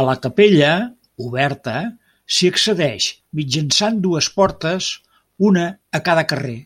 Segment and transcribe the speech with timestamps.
[0.00, 0.68] A la capella,
[1.24, 1.74] oberta,
[2.36, 3.08] s'hi accedeix,
[3.42, 4.88] mitjançant dues portes,
[5.50, 5.66] una
[6.00, 6.56] a cada carrer.